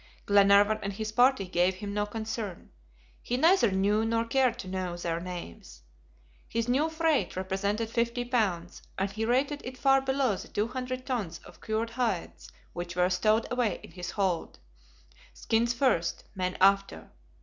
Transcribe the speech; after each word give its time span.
Glenarvan 0.25 0.79
and 0.81 0.93
his 0.93 1.11
party 1.11 1.47
gave 1.47 1.75
him 1.75 1.93
no 1.93 2.07
concern. 2.07 2.71
He 3.21 3.37
neither 3.37 3.69
knew, 3.69 4.03
nor 4.03 4.25
cared 4.25 4.57
to 4.57 4.67
know, 4.67 4.97
their 4.97 5.19
names. 5.19 5.83
His 6.49 6.67
new 6.67 6.89
freight 6.89 7.35
represented 7.35 7.87
fifty 7.87 8.25
pounds, 8.25 8.81
and 8.97 9.11
he 9.11 9.25
rated 9.25 9.61
it 9.63 9.77
far 9.77 10.01
below 10.01 10.35
the 10.37 10.47
two 10.47 10.69
hundred 10.69 11.05
tons 11.05 11.37
of 11.45 11.61
cured 11.61 11.91
hides 11.91 12.49
which 12.73 12.95
were 12.95 13.11
stowed 13.11 13.45
away 13.51 13.79
in 13.83 13.91
his 13.91 14.09
hold. 14.09 14.57
Skins 15.35 15.71
first, 15.71 16.23
men 16.33 16.57
after. 16.59 17.11